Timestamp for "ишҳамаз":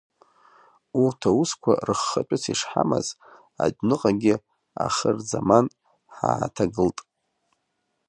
2.51-3.07